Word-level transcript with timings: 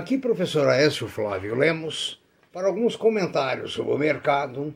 Aqui, 0.00 0.16
professor 0.16 0.66
Aécio 0.66 1.06
Flávio 1.06 1.54
Lemos, 1.54 2.18
para 2.50 2.68
alguns 2.68 2.96
comentários 2.96 3.74
sobre 3.74 3.92
o 3.92 3.98
mercado, 3.98 4.74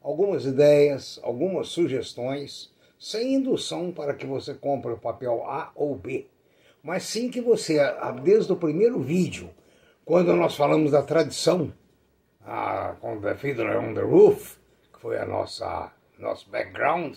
algumas 0.00 0.44
ideias, 0.44 1.18
algumas 1.24 1.70
sugestões, 1.70 2.72
sem 2.96 3.34
indução 3.34 3.90
para 3.90 4.14
que 4.14 4.24
você 4.24 4.54
compre 4.54 4.92
o 4.92 4.96
papel 4.96 5.44
A 5.44 5.72
ou 5.74 5.96
B, 5.96 6.28
mas 6.84 7.02
sim 7.02 7.28
que 7.28 7.40
você, 7.40 7.80
desde 8.22 8.52
o 8.52 8.56
primeiro 8.56 9.00
vídeo, 9.00 9.50
quando 10.04 10.36
nós 10.36 10.54
falamos 10.54 10.92
da 10.92 11.02
tradição, 11.02 11.72
a, 12.40 12.94
com 13.00 13.20
The 13.20 13.34
Fiddler 13.34 13.76
on 13.76 13.92
the 13.92 14.02
Roof, 14.02 14.56
que 14.92 15.00
foi 15.00 15.18
a 15.18 15.26
nossa 15.26 15.92
nosso 16.16 16.48
background, 16.48 17.16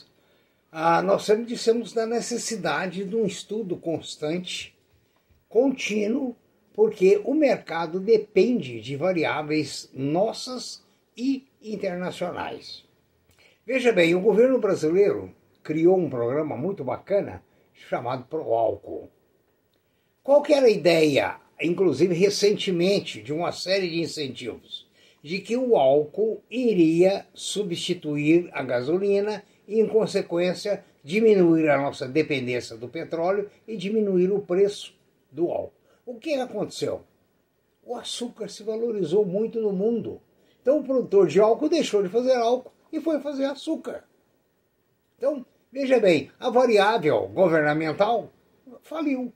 a, 0.72 1.04
nós 1.04 1.24
sempre 1.24 1.46
dissemos 1.46 1.94
da 1.94 2.08
necessidade 2.08 3.06
de 3.06 3.16
um 3.16 3.28
estudo 3.28 3.78
constante, 3.78 4.76
contínuo, 5.48 6.36
porque 6.74 7.22
o 7.24 7.34
mercado 7.34 8.00
depende 8.00 8.82
de 8.82 8.96
variáveis 8.96 9.90
nossas 9.94 10.84
e 11.16 11.46
internacionais. 11.62 12.84
Veja 13.66 13.92
bem, 13.92 14.16
o 14.16 14.20
governo 14.20 14.60
brasileiro 14.60 15.34
criou 15.64 15.98
um 15.98 16.10
programa 16.10 16.58
muito 16.58 16.84
bacana 16.84 17.42
chamado 17.74 18.26
Pro 18.26 18.54
Álcool. 18.54 19.10
Qual 20.22 20.42
que 20.42 20.54
era 20.54 20.66
a 20.66 20.70
ideia, 20.70 21.38
inclusive 21.62 22.14
recentemente, 22.14 23.22
de 23.22 23.32
uma 23.32 23.52
série 23.52 23.90
de 23.90 24.00
incentivos? 24.00 24.88
De 25.22 25.40
que 25.40 25.56
o 25.56 25.78
álcool 25.78 26.42
iria 26.50 27.26
substituir 27.34 28.50
a 28.52 28.62
gasolina 28.64 29.44
e, 29.68 29.80
em 29.80 29.88
consequência, 29.88 30.84
diminuir 31.04 31.70
a 31.70 31.78
nossa 31.78 32.08
dependência 32.08 32.76
do 32.76 32.90
petróleo 32.90 33.50
e 33.68 33.78
diminuir 33.78 34.32
o 34.32 34.40
preço 34.40 34.94
do 35.32 35.50
álcool. 35.50 35.83
O 36.06 36.16
que 36.16 36.36
aconteceu? 36.36 37.02
O 37.84 37.96
açúcar 37.96 38.50
se 38.50 38.64
valorizou 38.64 39.26
muito 39.26 39.60
no 39.60 39.72
mundo. 39.72 40.22
Então 40.62 40.80
o 40.80 40.84
produtor 40.84 41.28
de 41.28 41.40
álcool 41.40 41.70
deixou 41.70 42.04
de 42.04 42.10
fazer 42.10 42.36
álcool 42.36 42.72
e 42.92 43.00
foi 43.00 43.20
fazer 43.20 43.46
açúcar. 43.46 44.04
Então, 45.18 45.46
veja 45.72 46.00
bem, 46.00 46.32
a 46.40 46.50
variável 46.50 47.28
governamental 47.28 48.32
faliu. 48.82 49.32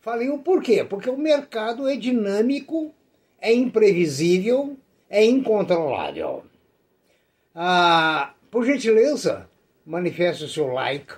Faliu 0.00 0.38
por 0.38 0.62
quê? 0.62 0.84
Porque 0.84 1.10
o 1.10 1.16
mercado 1.16 1.88
é 1.88 1.96
dinâmico, 1.96 2.94
é 3.40 3.52
imprevisível, 3.52 4.76
é 5.08 5.24
incontrolável. 5.24 6.44
Ah, 7.54 8.34
por 8.50 8.64
gentileza, 8.64 9.48
manifeste 9.84 10.44
o 10.44 10.48
seu 10.48 10.68
like 10.68 11.14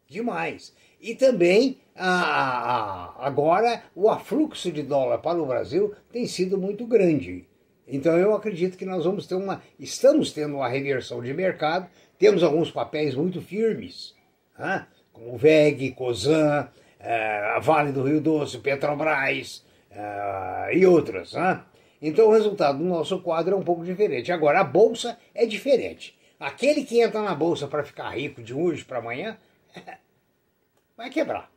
Demais. 0.07 0.75
E 1.01 1.15
também, 1.15 1.79
agora, 1.97 3.83
o 3.95 4.11
afluxo 4.11 4.71
de 4.71 4.83
dólar 4.83 5.19
para 5.19 5.43
o 5.43 5.47
Brasil 5.47 5.95
tem 6.13 6.27
sido 6.27 6.59
muito 6.59 6.87
grande. 6.87 7.47
Então 7.89 8.17
eu 8.17 8.35
acredito 8.35 8.77
que 8.77 8.85
nós 8.85 9.05
vamos 9.05 9.27
ter 9.27 9.35
uma. 9.35 9.63
Estamos 9.79 10.31
tendo 10.33 10.57
uma 10.57 10.69
reversão 10.69 11.23
de 11.23 11.33
mercado, 11.33 11.89
temos 12.19 12.43
alguns 12.43 12.71
papéis 12.71 13.15
muito 13.15 13.41
firmes, 13.41 14.15
né? 14.59 14.87
como 15.13 15.37
VEG, 15.37 15.93
COSAN, 15.93 16.69
eh, 17.01 17.59
Vale 17.61 17.93
do 17.93 18.03
Rio 18.03 18.21
Doce, 18.21 18.59
Petrobras, 18.59 19.65
uh, 19.91 20.73
e 20.73 20.87
outras. 20.87 21.33
Né? 21.33 21.63
Então 22.01 22.29
o 22.29 22.33
resultado 22.33 22.79
do 22.79 22.85
nosso 22.85 23.21
quadro 23.21 23.55
é 23.55 23.59
um 23.59 23.63
pouco 23.63 23.85
diferente. 23.85 24.33
Agora, 24.33 24.61
a 24.61 24.65
bolsa 24.65 25.19
é 25.35 25.47
diferente. 25.47 26.19
Aquele 26.39 26.85
que 26.85 27.01
entra 27.01 27.23
na 27.23 27.35
bolsa 27.35 27.67
para 27.67 27.85
ficar 27.85 28.11
rico 28.11 28.43
de 28.43 28.55
hoje 28.55 28.85
para 28.85 28.99
amanhã 28.99 29.37
vai 30.97 31.11
quebrar. 31.11 31.51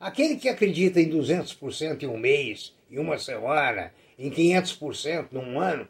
Aquele 0.00 0.36
que 0.36 0.48
acredita 0.48 1.00
em 1.00 1.08
200% 1.08 2.02
em 2.02 2.06
um 2.08 2.18
mês, 2.18 2.74
em 2.90 2.98
uma 2.98 3.18
semana, 3.18 3.92
em 4.18 4.30
500% 4.30 5.28
num 5.30 5.60
ano, 5.60 5.86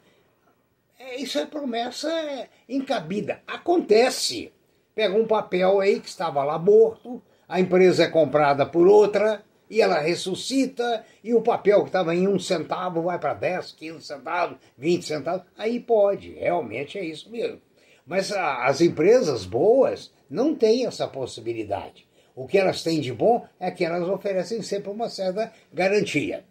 é, 0.99 1.15
isso 1.15 1.39
é 1.39 1.45
promessa 1.45 2.47
encabida. 2.69 3.41
Acontece. 3.47 4.53
Pega 4.93 5.15
um 5.15 5.25
papel 5.25 5.79
aí 5.79 5.99
que 5.99 6.07
estava 6.07 6.43
lá 6.43 6.59
morto, 6.59 7.19
a 7.47 7.59
empresa 7.59 8.03
é 8.03 8.07
comprada 8.07 8.65
por 8.65 8.87
outra, 8.87 9.43
e 9.69 9.81
ela 9.81 9.99
ressuscita, 9.99 11.03
e 11.23 11.33
o 11.33 11.41
papel 11.41 11.81
que 11.81 11.89
estava 11.89 12.15
em 12.15 12.27
um 12.27 12.37
centavo 12.37 13.01
vai 13.01 13.17
para 13.17 13.33
10, 13.33 13.71
15 13.71 14.05
centavos, 14.05 14.57
20 14.77 15.05
centavos. 15.05 15.45
Aí 15.57 15.79
pode, 15.79 16.33
realmente 16.33 16.97
é 16.97 17.03
isso 17.03 17.29
mesmo. 17.29 17.59
Mas 18.05 18.31
as 18.31 18.81
empresas 18.81 19.45
boas 19.45 20.11
não 20.29 20.53
têm 20.53 20.85
essa 20.85 21.07
possibilidade. 21.07 22.07
O 22.35 22.47
que 22.47 22.57
elas 22.57 22.83
têm 22.83 22.99
de 22.99 23.13
bom 23.13 23.47
é 23.59 23.71
que 23.71 23.85
elas 23.85 24.07
oferecem 24.07 24.61
sempre 24.61 24.89
uma 24.89 25.09
certa 25.09 25.51
garantia. 25.71 26.43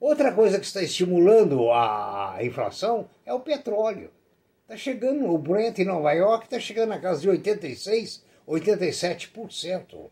Outra 0.00 0.32
coisa 0.32 0.58
que 0.58 0.66
está 0.66 0.82
estimulando 0.82 1.70
a 1.70 2.38
inflação 2.42 3.08
é 3.24 3.32
o 3.32 3.40
petróleo. 3.40 4.10
Está 4.62 4.76
chegando, 4.76 5.26
o 5.26 5.38
Brent 5.38 5.78
em 5.78 5.84
Nova 5.84 6.12
York 6.12 6.46
está 6.46 6.58
chegando 6.58 6.88
na 6.88 6.98
casa 6.98 7.20
de 7.20 7.28
86, 7.28 8.24
87%. 8.48 10.10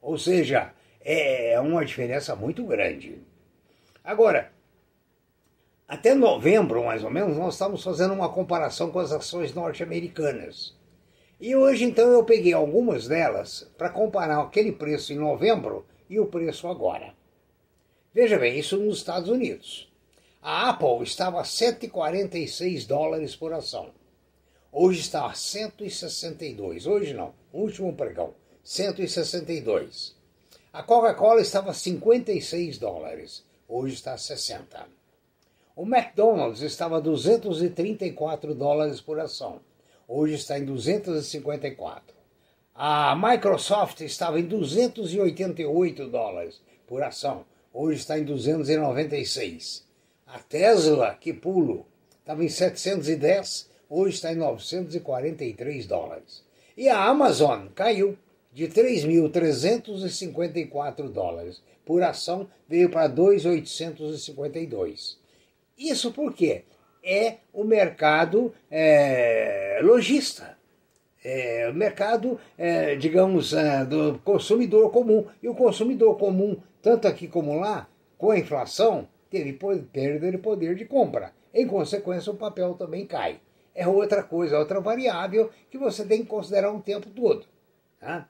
Ou 0.00 0.16
seja, 0.16 0.72
é 1.00 1.58
uma 1.60 1.84
diferença 1.84 2.34
muito 2.34 2.64
grande. 2.64 3.18
Agora, 4.02 4.52
até 5.86 6.14
novembro, 6.14 6.84
mais 6.84 7.02
ou 7.02 7.10
menos, 7.10 7.36
nós 7.36 7.54
estávamos 7.54 7.82
fazendo 7.82 8.14
uma 8.14 8.28
comparação 8.28 8.90
com 8.90 8.98
as 8.98 9.12
ações 9.12 9.52
norte-americanas. 9.52 10.74
E 11.40 11.56
hoje, 11.56 11.84
então, 11.84 12.10
eu 12.10 12.24
peguei 12.24 12.52
algumas 12.52 13.08
delas 13.08 13.68
para 13.76 13.90
comparar 13.90 14.40
aquele 14.40 14.72
preço 14.72 15.12
em 15.12 15.18
novembro 15.18 15.86
e 16.08 16.20
o 16.20 16.26
preço 16.26 16.68
agora. 16.68 17.14
Veja 18.12 18.38
bem, 18.38 18.58
isso 18.58 18.76
nos 18.76 18.98
Estados 18.98 19.28
Unidos. 19.28 19.90
A 20.42 20.70
Apple 20.70 21.02
estava 21.02 21.40
a 21.40 21.44
146 21.44 22.86
dólares 22.86 23.34
por 23.34 23.52
ação. 23.52 23.90
Hoje 24.72 25.00
está 25.00 25.26
a 25.26 25.34
162. 25.34 26.86
Hoje 26.86 27.14
não, 27.14 27.34
último 27.52 27.92
pregão, 27.94 28.34
162. 28.70 30.14
A 30.72 30.80
Coca-Cola 30.84 31.40
estava 31.40 31.72
a 31.72 31.74
56 31.74 32.78
dólares, 32.78 33.42
hoje 33.68 33.94
está 33.94 34.12
a 34.12 34.16
60. 34.16 34.86
O 35.74 35.82
McDonald's 35.82 36.62
estava 36.62 36.98
a 36.98 37.00
234 37.00 38.54
dólares 38.54 39.00
por 39.00 39.18
ação, 39.18 39.60
hoje 40.06 40.34
está 40.34 40.56
em 40.56 40.64
254. 40.64 42.14
A 42.72 43.16
Microsoft 43.16 44.02
estava 44.02 44.38
em 44.38 44.44
288 44.44 46.06
dólares 46.06 46.60
por 46.86 47.02
ação, 47.02 47.44
hoje 47.74 47.98
está 47.98 48.20
em 48.20 48.22
296. 48.22 49.84
A 50.28 50.38
Tesla, 50.38 51.16
que 51.20 51.32
pulo, 51.32 51.88
estava 52.20 52.44
em 52.44 52.48
710, 52.48 53.68
hoje 53.88 54.14
está 54.14 54.32
em 54.32 54.36
943 54.36 55.86
dólares. 55.88 56.44
E 56.76 56.88
a 56.88 57.02
Amazon 57.02 57.66
caiu 57.74 58.16
de 58.52 58.68
3.354 58.68 61.08
dólares 61.08 61.62
por 61.84 62.02
ação, 62.02 62.48
veio 62.68 62.90
para 62.90 63.08
2.852. 63.08 65.16
Isso 65.76 66.12
por 66.12 66.32
quê? 66.34 66.64
É 67.02 67.38
o 67.52 67.64
mercado 67.64 68.54
é, 68.70 69.80
lojista. 69.82 70.56
É, 71.24 71.68
o 71.70 71.74
mercado, 71.74 72.38
é, 72.56 72.94
digamos, 72.96 73.52
é, 73.52 73.84
do 73.84 74.18
consumidor 74.20 74.90
comum. 74.90 75.26
E 75.42 75.48
o 75.48 75.54
consumidor 75.54 76.16
comum, 76.18 76.56
tanto 76.82 77.08
aqui 77.08 77.26
como 77.26 77.58
lá, 77.58 77.88
com 78.16 78.30
a 78.30 78.38
inflação, 78.38 79.08
teve 79.30 79.58
perda 79.92 80.30
de 80.30 80.38
poder 80.38 80.74
de 80.74 80.84
compra. 80.84 81.32
Em 81.52 81.66
consequência, 81.66 82.32
o 82.32 82.36
papel 82.36 82.74
também 82.74 83.06
cai. 83.06 83.40
É 83.74 83.88
outra 83.88 84.22
coisa, 84.22 84.58
outra 84.58 84.80
variável 84.80 85.50
que 85.70 85.78
você 85.78 86.04
tem 86.04 86.22
que 86.22 86.28
considerar 86.28 86.72
o 86.72 86.80
tempo 86.80 87.08
todo. 87.10 87.46
Tá? 87.98 88.28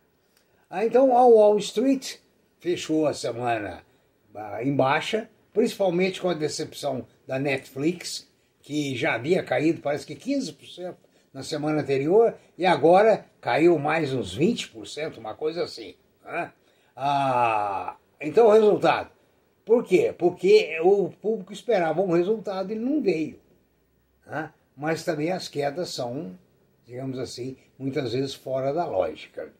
Ah, 0.72 0.87
então, 0.87 1.17
a 1.17 1.26
Wall 1.26 1.58
Street 1.58 2.19
fechou 2.61 3.08
a 3.08 3.12
semana 3.12 3.82
ah, 4.32 4.62
em 4.62 4.72
baixa, 4.72 5.28
principalmente 5.52 6.20
com 6.20 6.31
a 6.31 6.34
decepção 6.34 7.08
da 7.26 7.40
Netflix, 7.40 8.31
que 8.62 8.94
já 8.94 9.14
havia 9.14 9.43
caído, 9.43 9.81
parece 9.81 10.06
que 10.06 10.14
15% 10.14 10.94
na 11.34 11.43
semana 11.43 11.81
anterior, 11.81 12.37
e 12.56 12.64
agora 12.64 13.26
caiu 13.40 13.81
mais 13.81 14.14
uns 14.14 14.38
20%, 14.38 15.19
uma 15.19 15.34
coisa 15.34 15.64
assim. 15.64 15.96
Né? 16.25 16.52
Ah, 16.94 17.96
então, 18.20 18.46
o 18.46 18.52
resultado. 18.52 19.11
Por 19.64 19.84
quê? 19.84 20.14
Porque 20.16 20.78
o 20.84 21.11
público 21.11 21.52
esperava 21.52 22.00
um 22.00 22.12
resultado 22.12 22.73
e 22.73 22.76
não 22.76 23.02
veio. 23.02 23.40
Né? 24.25 24.52
Mas 24.76 25.05
também 25.05 25.32
as 25.32 25.49
quedas 25.49 25.90
são, 25.90 26.38
digamos 26.87 27.19
assim, 27.19 27.56
muitas 27.76 28.12
vezes 28.12 28.34
fora 28.34 28.73
da 28.73 28.84
lógica. 28.84 29.52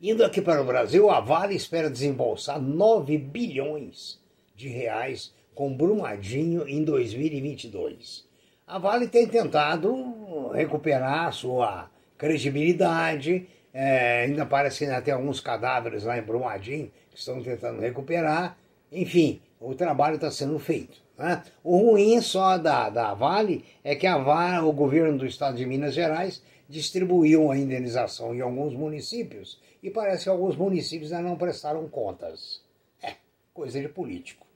Indo 0.00 0.24
aqui 0.24 0.40
para 0.40 0.62
o 0.62 0.64
Brasil, 0.64 1.10
a 1.10 1.18
Vale 1.18 1.56
espera 1.56 1.90
desembolsar 1.90 2.60
9 2.60 3.18
bilhões 3.18 4.20
de 4.54 4.68
reais 4.68 5.34
com 5.56 5.76
Brumadinho 5.76 6.68
em 6.68 6.84
2022. 6.84 8.24
A 8.64 8.78
Vale 8.78 9.08
tem 9.08 9.26
tentado 9.26 10.50
recuperar 10.54 11.32
sua 11.32 11.90
credibilidade, 12.16 13.48
é, 13.74 14.22
ainda 14.22 14.46
parece 14.46 14.78
que 14.78 14.84
ainda 14.84 15.02
tem 15.02 15.12
alguns 15.12 15.40
cadáveres 15.40 16.04
lá 16.04 16.16
em 16.16 16.22
Brumadinho 16.22 16.92
que 17.10 17.18
estão 17.18 17.42
tentando 17.42 17.80
recuperar. 17.80 18.56
Enfim, 18.92 19.42
o 19.60 19.74
trabalho 19.74 20.14
está 20.14 20.30
sendo 20.30 20.60
feito. 20.60 21.02
Né? 21.18 21.42
O 21.64 21.76
ruim 21.76 22.20
só 22.20 22.56
da, 22.56 22.88
da 22.88 23.14
Vale 23.14 23.64
é 23.82 23.96
que 23.96 24.06
a 24.06 24.16
Vale, 24.16 24.64
o 24.64 24.72
governo 24.72 25.18
do 25.18 25.26
estado 25.26 25.56
de 25.56 25.66
Minas 25.66 25.92
Gerais 25.92 26.40
distribuiu 26.68 27.50
a 27.50 27.56
indenização 27.56 28.32
em 28.32 28.40
alguns 28.40 28.74
municípios 28.74 29.58
e 29.82 29.90
parece 29.90 30.24
que 30.24 30.30
alguns 30.30 30.56
municípios 30.56 31.12
ainda 31.12 31.28
não 31.28 31.36
prestaram 31.36 31.88
contas. 31.88 32.62
É, 33.02 33.16
coisa 33.54 33.80
de 33.80 33.88
político. 33.88 34.46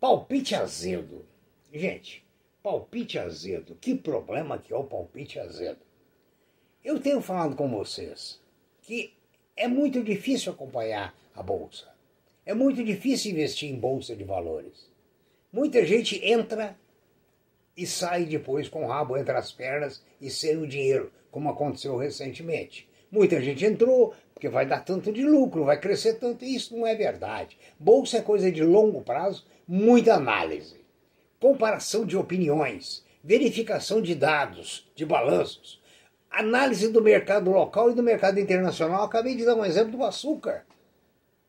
Palpite 0.00 0.54
azedo. 0.54 1.24
Gente, 1.72 2.24
palpite 2.62 3.18
azedo. 3.18 3.76
Que 3.80 3.94
problema 3.94 4.58
que 4.58 4.72
é 4.72 4.76
o 4.76 4.84
palpite 4.84 5.38
azedo? 5.38 5.80
Eu 6.84 7.00
tenho 7.00 7.20
falado 7.20 7.56
com 7.56 7.68
vocês 7.68 8.40
que 8.82 9.12
é 9.56 9.68
muito 9.68 10.02
difícil 10.02 10.52
acompanhar 10.52 11.14
a 11.34 11.42
bolsa. 11.42 11.88
É 12.46 12.54
muito 12.54 12.82
difícil 12.82 13.32
investir 13.32 13.68
em 13.68 13.78
bolsa 13.78 14.16
de 14.16 14.24
valores. 14.24 14.90
Muita 15.52 15.84
gente 15.84 16.24
entra 16.24 16.78
e 17.76 17.86
sai 17.86 18.24
depois 18.24 18.68
com 18.68 18.84
o 18.84 18.88
rabo 18.88 19.16
entre 19.16 19.36
as 19.36 19.52
pernas 19.52 20.02
e 20.20 20.30
sem 20.30 20.56
o 20.56 20.66
dinheiro, 20.66 21.12
como 21.30 21.50
aconteceu 21.50 21.96
recentemente. 21.96 22.88
Muita 23.10 23.40
gente 23.40 23.64
entrou 23.64 24.14
porque 24.38 24.48
vai 24.48 24.64
dar 24.64 24.84
tanto 24.84 25.12
de 25.12 25.24
lucro, 25.24 25.64
vai 25.64 25.80
crescer 25.80 26.14
tanto, 26.14 26.44
isso 26.44 26.76
não 26.76 26.86
é 26.86 26.94
verdade. 26.94 27.58
Bolsa 27.76 28.18
é 28.18 28.22
coisa 28.22 28.52
de 28.52 28.62
longo 28.62 29.00
prazo, 29.00 29.44
muita 29.66 30.14
análise, 30.14 30.80
comparação 31.40 32.06
de 32.06 32.16
opiniões, 32.16 33.04
verificação 33.24 34.00
de 34.00 34.14
dados, 34.14 34.88
de 34.94 35.04
balanços, 35.04 35.80
análise 36.30 36.86
do 36.92 37.02
mercado 37.02 37.50
local 37.50 37.90
e 37.90 37.94
do 37.94 38.02
mercado 38.02 38.38
internacional. 38.38 39.02
Acabei 39.02 39.34
de 39.34 39.44
dar 39.44 39.56
um 39.56 39.64
exemplo 39.64 39.98
do 39.98 40.04
açúcar. 40.04 40.64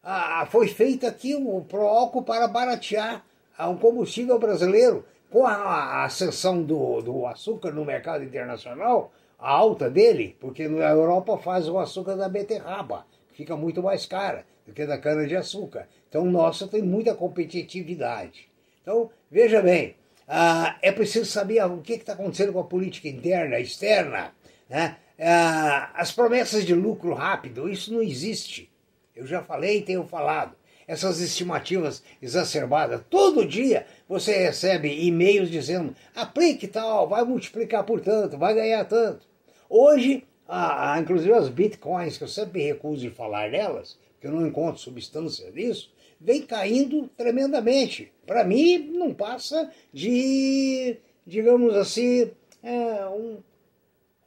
Ah, 0.02 0.48
foi 0.50 0.68
feito 0.68 1.06
aqui 1.06 1.36
o 1.36 1.62
Proálcool 1.62 2.24
para 2.24 2.48
baratear 2.48 3.24
um 3.60 3.78
combustível 3.78 4.40
brasileiro. 4.40 5.06
Com 5.30 5.46
a 5.46 6.06
ascensão 6.06 6.64
do, 6.64 7.02
do 7.02 7.28
açúcar 7.28 7.72
no 7.72 7.86
mercado 7.86 8.24
internacional, 8.24 9.12
a 9.40 9.52
alta 9.52 9.90
dele, 9.90 10.36
porque 10.40 10.68
na 10.68 10.90
Europa 10.90 11.38
faz 11.38 11.68
o 11.70 11.80
açúcar 11.80 12.16
da 12.16 12.28
beterraba, 12.28 13.06
que 13.30 13.38
fica 13.38 13.56
muito 13.56 13.82
mais 13.82 14.06
cara 14.06 14.46
do 14.68 14.74
que 14.74 14.86
da 14.86 14.98
cana-de-açúcar. 14.98 15.88
Então, 16.10 16.24
o 16.24 16.32
nosso 16.32 16.68
tem 16.68 16.82
muita 16.82 17.16
competitividade. 17.16 18.50
Então, 18.82 19.10
veja 19.32 19.62
bem, 19.62 19.96
ah, 20.28 20.78
é 20.82 20.92
preciso 20.92 21.26
saber 21.26 21.64
o 21.66 21.82
que 21.82 21.94
está 21.94 22.14
acontecendo 22.14 22.54
com 22.54 22.60
a 22.60 22.64
política 22.64 23.08
interna, 23.08 23.60
externa. 23.60 24.34
Né? 24.70 24.98
Ah, 25.20 25.92
as 25.96 26.12
promessas 26.12 26.66
de 26.66 26.74
lucro 26.74 27.14
rápido, 27.14 27.70
isso 27.70 27.94
não 27.94 28.02
existe. 28.02 28.70
Eu 29.16 29.26
já 29.26 29.42
falei 29.42 29.80
e 29.80 29.82
tenho 29.82 30.06
falado. 30.06 30.56
Essas 30.90 31.20
estimativas 31.22 32.04
exacerbadas. 32.20 33.02
Todo 33.12 33.46
dia 33.46 33.86
você 34.08 34.36
recebe 34.38 35.06
e-mails 35.06 35.52
dizendo 35.52 35.96
aplique 36.16 36.68
tal, 36.68 37.08
vai 37.08 37.24
multiplicar 37.24 37.84
por 37.84 38.02
tanto, 38.02 38.40
vai 38.40 38.56
ganhar 38.56 38.84
tanto. 38.86 39.28
Hoje, 39.70 40.24
a, 40.48 40.94
a, 40.94 41.00
inclusive 41.00 41.32
as 41.32 41.48
bitcoins, 41.48 42.18
que 42.18 42.24
eu 42.24 42.28
sempre 42.28 42.64
recuso 42.64 43.02
de 43.02 43.12
falar 43.12 43.52
delas, 43.52 44.00
porque 44.14 44.26
eu 44.26 44.32
não 44.32 44.48
encontro 44.48 44.82
substância 44.82 45.52
disso, 45.52 45.94
vem 46.20 46.42
caindo 46.42 47.08
tremendamente. 47.16 48.12
Para 48.26 48.44
mim, 48.44 48.80
não 48.92 49.14
passa 49.14 49.72
de, 49.94 50.98
digamos 51.24 51.76
assim, 51.76 52.32
é, 52.64 53.06
um, 53.10 53.38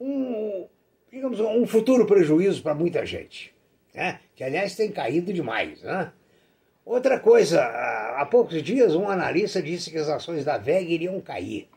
um, 0.00 0.66
digamos, 1.11 1.40
um 1.40 1.66
futuro 1.66 2.07
prejuízo 2.07 2.62
para 2.62 2.73
muita 2.73 3.04
gente 3.04 3.52
né? 3.95 4.21
que 4.35 4.42
aliás 4.42 4.75
tem 4.75 4.90
caído 4.90 5.33
demais. 5.33 5.83
Né? 5.83 6.12
Outra 6.84 7.20
coisa, 7.20 7.62
há 7.62 8.26
poucos 8.26 8.60
dias 8.60 8.96
um 8.96 9.08
analista 9.08 9.62
disse 9.62 9.90
que 9.90 9.98
as 9.98 10.08
ações 10.08 10.44
da 10.44 10.58
VEG 10.58 10.94
iriam 10.94 11.20
cair. 11.20 11.68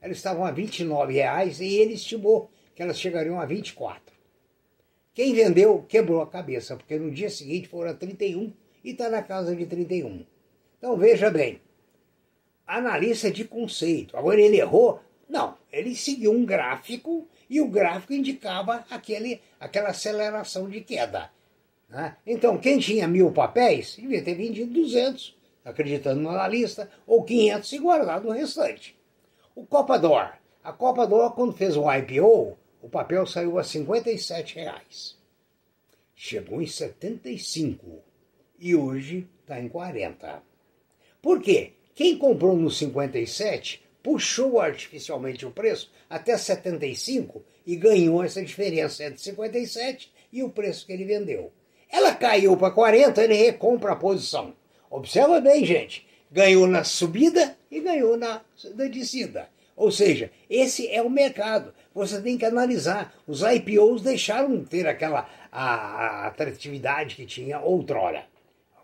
Elas 0.00 0.16
estavam 0.16 0.44
a 0.44 0.52
29 0.52 1.12
reais 1.12 1.60
e 1.60 1.74
ele 1.74 1.94
estimou 1.94 2.48
que 2.74 2.82
elas 2.82 3.00
chegariam 3.00 3.40
a 3.40 3.44
24. 3.44 4.14
Quem 5.12 5.34
vendeu 5.34 5.84
quebrou 5.88 6.22
a 6.22 6.26
cabeça, 6.28 6.76
porque 6.76 6.96
no 6.96 7.10
dia 7.10 7.28
seguinte 7.28 7.66
foram 7.66 7.90
a 7.90 7.94
31 7.94 8.52
e 8.84 8.90
está 8.92 9.10
na 9.10 9.22
casa 9.22 9.56
de 9.56 9.66
31. 9.66 10.24
Então 10.78 10.96
veja 10.96 11.28
bem, 11.28 11.60
analista 12.64 13.28
de 13.28 13.44
conceito. 13.44 14.16
Agora 14.16 14.40
ele 14.40 14.60
errou? 14.60 15.00
Não, 15.28 15.58
ele 15.72 15.96
seguiu 15.96 16.30
um 16.30 16.46
gráfico 16.46 17.26
e 17.50 17.60
o 17.60 17.66
gráfico 17.66 18.12
indicava 18.12 18.84
aquele, 18.88 19.40
aquela 19.58 19.88
aceleração 19.88 20.70
de 20.70 20.80
queda. 20.80 21.32
Né? 21.88 22.16
Então, 22.26 22.58
quem 22.58 22.78
tinha 22.78 23.08
mil 23.08 23.32
papéis 23.32 23.96
devia 23.96 24.22
ter 24.22 24.34
vendido 24.34 24.72
200, 24.72 25.36
acreditando 25.64 26.20
no 26.20 26.28
analista, 26.28 26.90
ou 27.06 27.24
500 27.24 27.72
e 27.72 27.78
guardado 27.78 28.28
o 28.28 28.32
restante. 28.32 28.96
O 29.54 29.64
Copa 29.64 29.98
D'Or. 29.98 30.32
A 30.62 30.72
Copa 30.72 31.06
D'Or, 31.06 31.34
quando 31.34 31.56
fez 31.56 31.76
o 31.76 31.90
IPO, 31.90 32.56
o 32.82 32.88
papel 32.88 33.26
saiu 33.26 33.58
a 33.58 33.64
57 33.64 34.56
reais. 34.56 35.16
Chegou 36.14 36.60
em 36.60 36.66
75 36.66 38.02
e 38.58 38.74
hoje 38.74 39.28
está 39.40 39.60
em 39.60 39.68
40. 39.68 40.42
Por 41.22 41.40
quê? 41.40 41.72
Quem 41.94 42.18
comprou 42.18 42.56
no 42.56 42.70
57 42.70 43.82
puxou 44.02 44.60
artificialmente 44.60 45.44
o 45.44 45.50
preço 45.50 45.90
até 46.08 46.36
75 46.36 47.44
e 47.66 47.76
ganhou 47.76 48.22
essa 48.22 48.42
diferença 48.42 49.04
entre 49.04 49.20
57 49.20 50.12
e 50.32 50.42
o 50.42 50.50
preço 50.50 50.86
que 50.86 50.92
ele 50.92 51.04
vendeu. 51.04 51.52
Ela 51.90 52.14
caiu 52.14 52.56
para 52.56 52.70
40, 52.70 53.22
ele 53.22 53.34
recompra 53.34 53.92
a 53.92 53.96
posição. 53.96 54.52
Observa 54.90 55.40
bem, 55.40 55.64
gente. 55.64 56.06
Ganhou 56.30 56.66
na 56.66 56.84
subida 56.84 57.56
e 57.70 57.80
ganhou 57.80 58.16
na, 58.16 58.42
na 58.74 58.84
descida. 58.84 59.48
Ou 59.76 59.90
seja, 59.90 60.30
esse 60.50 60.88
é 60.88 61.00
o 61.00 61.08
mercado. 61.08 61.72
Você 61.94 62.20
tem 62.20 62.36
que 62.36 62.44
analisar. 62.44 63.14
Os 63.26 63.42
IPOs 63.42 64.02
deixaram 64.02 64.58
de 64.58 64.66
ter 64.66 64.86
aquela 64.86 65.28
a, 65.52 65.64
a 65.64 66.26
atratividade 66.26 67.14
que 67.14 67.24
tinha 67.24 67.60
outrora. 67.60 68.26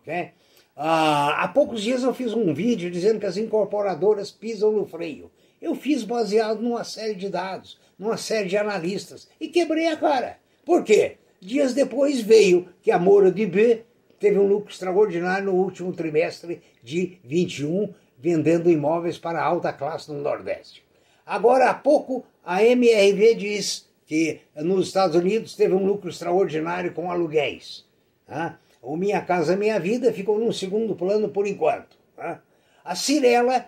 Okay? 0.00 0.30
Ah, 0.76 1.42
há 1.42 1.48
poucos 1.48 1.82
dias 1.82 2.02
eu 2.02 2.14
fiz 2.14 2.32
um 2.32 2.54
vídeo 2.54 2.90
dizendo 2.90 3.20
que 3.20 3.26
as 3.26 3.36
incorporadoras 3.36 4.30
pisam 4.30 4.72
no 4.72 4.86
freio. 4.86 5.30
Eu 5.60 5.74
fiz 5.74 6.02
baseado 6.04 6.60
numa 6.60 6.84
série 6.84 7.14
de 7.14 7.28
dados. 7.28 7.78
numa 7.98 8.16
série 8.16 8.48
de 8.48 8.56
analistas 8.56 9.28
e 9.40 9.48
quebrei 9.48 9.86
a 9.88 9.96
cara. 9.96 10.38
Por 10.64 10.82
quê? 10.82 11.18
Dias 11.44 11.74
depois 11.74 12.22
veio 12.22 12.70
que 12.80 12.90
a 12.90 12.98
Moura 12.98 13.30
de 13.30 13.44
B 13.44 13.82
teve 14.18 14.38
um 14.38 14.46
lucro 14.46 14.72
extraordinário 14.72 15.52
no 15.52 15.52
último 15.52 15.92
trimestre 15.92 16.62
de 16.82 17.18
21, 17.22 17.92
vendendo 18.18 18.70
imóveis 18.70 19.18
para 19.18 19.44
alta 19.44 19.70
classe 19.70 20.10
no 20.10 20.22
Nordeste. 20.22 20.82
Agora 21.26 21.68
há 21.68 21.74
pouco 21.74 22.24
a 22.42 22.64
MRV 22.64 23.34
diz 23.34 23.86
que 24.06 24.40
nos 24.56 24.86
Estados 24.86 25.14
Unidos 25.14 25.54
teve 25.54 25.74
um 25.74 25.84
lucro 25.84 26.08
extraordinário 26.08 26.94
com 26.94 27.10
aluguéis. 27.10 27.84
Tá? 28.26 28.58
O 28.80 28.96
Minha 28.96 29.20
Casa 29.20 29.54
Minha 29.54 29.78
Vida 29.78 30.14
ficou 30.14 30.38
num 30.38 30.50
segundo 30.50 30.96
plano 30.96 31.28
por 31.28 31.46
enquanto. 31.46 31.98
Tá? 32.16 32.40
A 32.82 32.94
Cirela 32.94 33.66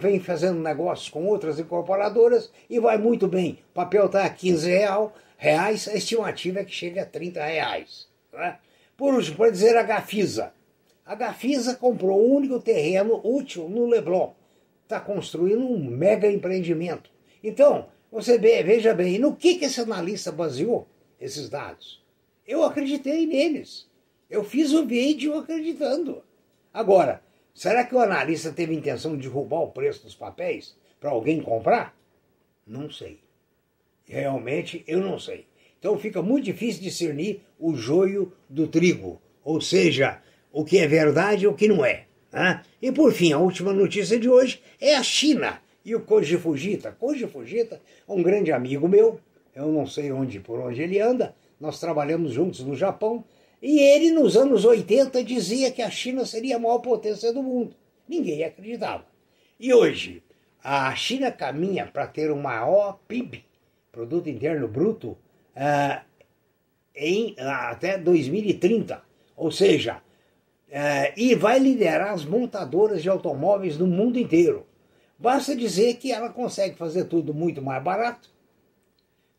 vem 0.00 0.20
fazendo 0.20 0.60
negócios 0.60 1.08
com 1.08 1.26
outras 1.26 1.58
incorporadoras 1.58 2.52
e 2.68 2.78
vai 2.78 2.98
muito 2.98 3.26
bem. 3.26 3.58
O 3.70 3.74
papel 3.74 4.06
está 4.06 4.24
a 4.24 4.30
15 4.30 4.68
real, 4.68 5.12
reais, 5.40 5.88
a 5.88 5.94
estimativa 5.94 6.60
é 6.60 6.64
que 6.64 6.70
chega 6.70 7.02
a 7.02 7.06
30 7.06 7.42
reais. 7.42 8.06
Tá? 8.30 8.60
Por 8.94 9.14
último, 9.14 9.38
para 9.38 9.50
dizer 9.50 9.74
a 9.74 9.82
Gafisa. 9.82 10.52
A 11.04 11.14
Gafisa 11.14 11.74
comprou 11.74 12.20
o 12.20 12.36
único 12.36 12.60
terreno 12.60 13.18
útil 13.24 13.66
no 13.66 13.86
Leblon. 13.86 14.34
Está 14.82 15.00
construindo 15.00 15.64
um 15.64 15.82
mega 15.82 16.30
empreendimento. 16.30 17.10
Então, 17.42 17.88
você 18.12 18.36
veja 18.36 18.92
bem, 18.92 19.18
no 19.18 19.34
que, 19.34 19.54
que 19.54 19.64
esse 19.64 19.80
analista 19.80 20.30
baseou 20.30 20.86
esses 21.18 21.48
dados? 21.48 22.04
Eu 22.46 22.62
acreditei 22.62 23.26
neles. 23.26 23.88
Eu 24.28 24.44
fiz 24.44 24.74
o 24.74 24.84
vídeo 24.84 25.38
acreditando. 25.38 26.22
Agora, 26.72 27.22
será 27.54 27.82
que 27.82 27.94
o 27.94 27.98
analista 27.98 28.52
teve 28.52 28.74
intenção 28.74 29.16
de 29.16 29.22
derrubar 29.22 29.62
o 29.62 29.72
preço 29.72 30.04
dos 30.04 30.14
papéis 30.14 30.76
para 31.00 31.10
alguém 31.10 31.40
comprar? 31.40 31.96
Não 32.66 32.90
sei. 32.90 33.20
Realmente 34.10 34.82
eu 34.88 35.00
não 35.00 35.20
sei. 35.20 35.46
Então 35.78 35.96
fica 35.96 36.20
muito 36.20 36.44
difícil 36.44 36.82
discernir 36.82 37.42
o 37.56 37.76
joio 37.76 38.32
do 38.48 38.66
trigo, 38.66 39.22
ou 39.44 39.60
seja, 39.60 40.20
o 40.52 40.64
que 40.64 40.78
é 40.78 40.86
verdade 40.88 41.44
e 41.44 41.46
o 41.46 41.54
que 41.54 41.68
não 41.68 41.84
é. 41.84 42.06
Né? 42.32 42.60
E 42.82 42.90
por 42.90 43.12
fim, 43.12 43.32
a 43.32 43.38
última 43.38 43.72
notícia 43.72 44.18
de 44.18 44.28
hoje 44.28 44.60
é 44.80 44.96
a 44.96 45.02
China 45.04 45.62
e 45.84 45.94
o 45.94 46.00
Koji 46.00 46.38
Fujita. 46.38 46.90
Koji 46.90 47.28
Fujita 47.28 47.80
é 48.08 48.12
um 48.12 48.20
grande 48.20 48.50
amigo 48.50 48.88
meu, 48.88 49.20
eu 49.54 49.70
não 49.70 49.86
sei 49.86 50.10
onde 50.10 50.40
por 50.40 50.58
onde 50.58 50.82
ele 50.82 51.00
anda, 51.00 51.32
nós 51.60 51.78
trabalhamos 51.78 52.32
juntos 52.32 52.64
no 52.64 52.74
Japão, 52.74 53.24
e 53.62 53.78
ele 53.78 54.10
nos 54.10 54.36
anos 54.36 54.64
80 54.64 55.22
dizia 55.22 55.70
que 55.70 55.82
a 55.82 55.90
China 55.90 56.24
seria 56.24 56.56
a 56.56 56.58
maior 56.58 56.80
potência 56.80 57.32
do 57.32 57.44
mundo. 57.44 57.76
Ninguém 58.08 58.42
acreditava. 58.42 59.06
E 59.58 59.72
hoje, 59.72 60.20
a 60.64 60.92
China 60.96 61.30
caminha 61.30 61.86
para 61.86 62.08
ter 62.08 62.32
o 62.32 62.36
maior 62.36 62.98
PIB, 63.06 63.44
Produto 63.92 64.28
Interno 64.28 64.68
Bruto, 64.68 65.16
uh, 65.56 66.00
em, 66.94 67.32
uh, 67.32 67.48
até 67.70 67.98
2030. 67.98 69.02
Ou 69.36 69.50
seja, 69.50 69.96
uh, 69.96 71.12
e 71.16 71.34
vai 71.34 71.58
liderar 71.58 72.12
as 72.12 72.24
montadoras 72.24 73.02
de 73.02 73.08
automóveis 73.08 73.76
no 73.76 73.86
mundo 73.86 74.18
inteiro. 74.18 74.66
Basta 75.18 75.54
dizer 75.54 75.94
que 75.94 76.12
ela 76.12 76.30
consegue 76.30 76.76
fazer 76.76 77.04
tudo 77.04 77.34
muito 77.34 77.60
mais 77.60 77.82
barato, 77.82 78.30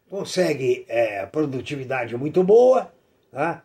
consegue 0.10 0.86
é, 0.88 1.25
produtividade 1.25 2.15
muito 2.15 2.43
boa, 2.43 2.93
né? 3.31 3.62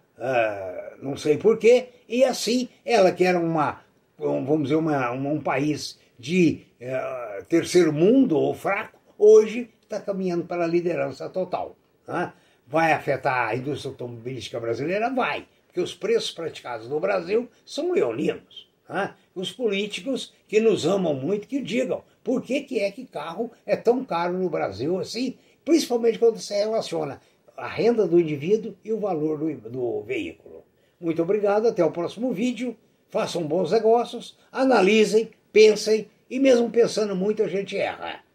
não 1.03 1.15
sei 1.15 1.37
porquê, 1.37 1.89
e 2.09 2.25
assim 2.25 2.71
ela 2.87 3.13
que 3.13 3.23
era 3.23 3.39
uma, 3.39 3.83
vamos 4.17 4.63
dizer, 4.63 4.77
uma, 4.77 5.11
um 5.11 5.43
país 5.43 5.99
de 6.19 6.63
uh, 6.81 7.45
terceiro 7.45 7.93
mundo 7.93 8.39
ou 8.39 8.55
fraco, 8.55 8.99
hoje 9.19 9.69
está 9.87 10.01
caminhando 10.01 10.45
para 10.45 10.65
a 10.65 10.69
liderança 10.69 11.29
total. 11.29 11.77
Né? 12.07 12.33
Vai 12.67 12.93
afetar 12.93 13.49
a 13.49 13.57
indústria 13.57 13.91
automobilística 13.91 14.61
brasileira? 14.61 15.11
Vai, 15.11 15.47
porque 15.67 15.81
os 15.81 15.95
preços 15.95 16.33
praticados 16.33 16.89
no 16.89 17.01
Brasil 17.01 17.49
são 17.65 17.93
leoninos. 17.93 18.69
Né? 18.89 19.15
Os 19.35 19.53
políticos 19.53 20.35
que 20.47 20.61
nos 20.61 20.87
amam 20.87 21.15
muito 21.15 21.49
que 21.49 21.61
digam 21.61 22.03
por 22.23 22.43
que, 22.43 22.61
que 22.63 22.81
é 22.81 22.91
que 22.91 23.07
carro 23.07 23.51
é 23.65 23.77
tão 23.77 24.05
caro 24.05 24.37
no 24.37 24.51
Brasil 24.51 24.99
assim, 24.99 25.37
principalmente 25.65 26.19
quando 26.19 26.39
se 26.39 26.55
relaciona 26.55 27.21
a 27.57 27.69
renda 27.69 28.07
do 28.07 28.21
indivíduo 28.21 28.75
e 28.85 28.93
o 28.93 29.01
valor 29.01 29.39
do, 29.39 29.71
do 29.71 30.03
veículo. 30.03 30.65
Muito 31.01 31.23
obrigado, 31.23 31.69
até 31.69 31.85
o 31.85 31.91
próximo 31.91 32.33
vídeo. 32.33 32.77
Façam 33.09 33.45
bons 33.45 33.71
negócios, 33.71 34.37
analisem, 34.51 35.31
pensem 35.53 36.09
e 36.29 36.41
mesmo 36.41 36.71
pensando 36.71 37.15
muito 37.15 37.43
a 37.43 37.49
gente 37.49 37.77
erra. 37.77 38.26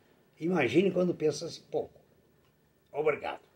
Imagine 0.42 0.90
quando 0.92 1.14
pensa-se 1.14 1.62
pouco. 1.62 2.02
Obrigado. 2.92 3.51